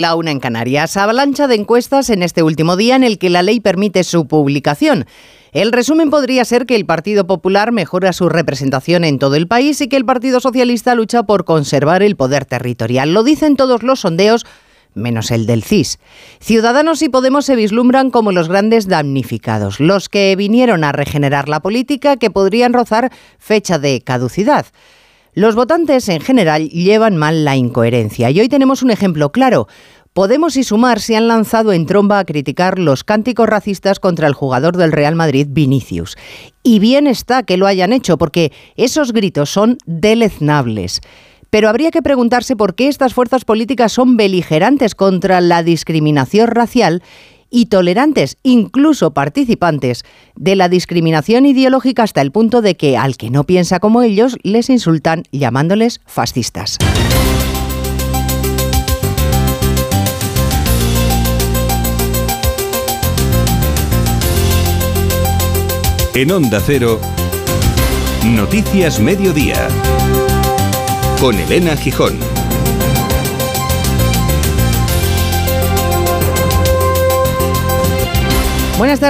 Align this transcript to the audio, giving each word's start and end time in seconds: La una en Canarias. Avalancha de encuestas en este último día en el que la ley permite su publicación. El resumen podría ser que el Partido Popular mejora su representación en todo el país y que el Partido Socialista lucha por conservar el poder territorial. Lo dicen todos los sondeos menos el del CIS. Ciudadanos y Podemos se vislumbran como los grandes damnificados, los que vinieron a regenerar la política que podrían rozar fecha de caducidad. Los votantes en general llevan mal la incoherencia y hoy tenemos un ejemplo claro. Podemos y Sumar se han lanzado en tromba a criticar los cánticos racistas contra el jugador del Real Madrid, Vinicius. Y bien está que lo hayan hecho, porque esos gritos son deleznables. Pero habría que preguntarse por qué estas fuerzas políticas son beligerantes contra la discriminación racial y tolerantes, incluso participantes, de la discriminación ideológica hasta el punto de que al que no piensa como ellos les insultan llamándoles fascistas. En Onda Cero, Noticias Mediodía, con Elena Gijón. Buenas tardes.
La 0.00 0.14
una 0.14 0.30
en 0.30 0.40
Canarias. 0.40 0.96
Avalancha 0.96 1.46
de 1.46 1.56
encuestas 1.56 2.08
en 2.08 2.22
este 2.22 2.42
último 2.42 2.76
día 2.76 2.96
en 2.96 3.04
el 3.04 3.18
que 3.18 3.28
la 3.28 3.42
ley 3.42 3.60
permite 3.60 4.02
su 4.02 4.26
publicación. 4.26 5.04
El 5.52 5.72
resumen 5.72 6.08
podría 6.08 6.42
ser 6.46 6.64
que 6.64 6.74
el 6.74 6.86
Partido 6.86 7.26
Popular 7.26 7.70
mejora 7.70 8.14
su 8.14 8.30
representación 8.30 9.04
en 9.04 9.18
todo 9.18 9.34
el 9.34 9.46
país 9.46 9.78
y 9.82 9.88
que 9.88 9.96
el 9.96 10.06
Partido 10.06 10.40
Socialista 10.40 10.94
lucha 10.94 11.24
por 11.24 11.44
conservar 11.44 12.02
el 12.02 12.16
poder 12.16 12.46
territorial. 12.46 13.12
Lo 13.12 13.24
dicen 13.24 13.56
todos 13.56 13.82
los 13.82 14.00
sondeos 14.00 14.46
menos 14.94 15.30
el 15.30 15.44
del 15.44 15.64
CIS. 15.64 15.98
Ciudadanos 16.40 17.02
y 17.02 17.10
Podemos 17.10 17.44
se 17.44 17.54
vislumbran 17.54 18.10
como 18.10 18.32
los 18.32 18.48
grandes 18.48 18.88
damnificados, 18.88 19.80
los 19.80 20.08
que 20.08 20.34
vinieron 20.34 20.82
a 20.82 20.92
regenerar 20.92 21.50
la 21.50 21.60
política 21.60 22.16
que 22.16 22.30
podrían 22.30 22.72
rozar 22.72 23.12
fecha 23.38 23.78
de 23.78 24.00
caducidad. 24.00 24.64
Los 25.32 25.54
votantes 25.54 26.08
en 26.08 26.20
general 26.20 26.68
llevan 26.70 27.16
mal 27.16 27.44
la 27.44 27.54
incoherencia 27.54 28.30
y 28.30 28.40
hoy 28.40 28.48
tenemos 28.48 28.82
un 28.82 28.90
ejemplo 28.90 29.30
claro. 29.30 29.68
Podemos 30.12 30.56
y 30.56 30.64
Sumar 30.64 30.98
se 30.98 31.16
han 31.16 31.28
lanzado 31.28 31.72
en 31.72 31.86
tromba 31.86 32.18
a 32.18 32.24
criticar 32.24 32.80
los 32.80 33.04
cánticos 33.04 33.48
racistas 33.48 34.00
contra 34.00 34.26
el 34.26 34.34
jugador 34.34 34.76
del 34.76 34.90
Real 34.90 35.14
Madrid, 35.14 35.46
Vinicius. 35.48 36.16
Y 36.64 36.80
bien 36.80 37.06
está 37.06 37.44
que 37.44 37.56
lo 37.56 37.68
hayan 37.68 37.92
hecho, 37.92 38.18
porque 38.18 38.50
esos 38.74 39.12
gritos 39.12 39.50
son 39.50 39.78
deleznables. 39.86 41.00
Pero 41.48 41.68
habría 41.68 41.92
que 41.92 42.02
preguntarse 42.02 42.56
por 42.56 42.74
qué 42.74 42.88
estas 42.88 43.14
fuerzas 43.14 43.44
políticas 43.44 43.92
son 43.92 44.16
beligerantes 44.16 44.96
contra 44.96 45.40
la 45.40 45.62
discriminación 45.62 46.48
racial 46.48 47.04
y 47.50 47.66
tolerantes, 47.66 48.38
incluso 48.42 49.12
participantes, 49.12 50.04
de 50.36 50.56
la 50.56 50.68
discriminación 50.68 51.46
ideológica 51.46 52.04
hasta 52.04 52.22
el 52.22 52.32
punto 52.32 52.62
de 52.62 52.76
que 52.76 52.96
al 52.96 53.16
que 53.16 53.30
no 53.30 53.44
piensa 53.44 53.80
como 53.80 54.02
ellos 54.02 54.38
les 54.42 54.70
insultan 54.70 55.24
llamándoles 55.32 56.00
fascistas. 56.06 56.78
En 66.14 66.32
Onda 66.32 66.60
Cero, 66.60 67.00
Noticias 68.26 69.00
Mediodía, 69.00 69.68
con 71.20 71.34
Elena 71.38 71.76
Gijón. 71.76 72.29
Buenas 78.80 78.98
tardes. 78.98 79.08